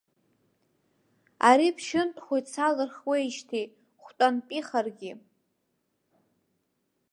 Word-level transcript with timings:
Ари 1.49 1.75
ԥшьынтәхоит 1.77 2.45
салырхуеижьҭеи, 2.53 3.65
хәтәантәихаргьы. 4.03 5.11